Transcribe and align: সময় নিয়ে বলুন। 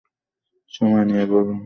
সময় 0.71 1.05
নিয়ে 1.05 1.25
বলুন। 1.25 1.57